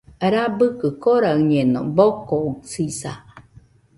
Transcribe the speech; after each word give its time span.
Rabɨkɨ 0.33 0.87
koraɨñeno, 1.03 1.79
bokoɨsisa. 1.95 3.11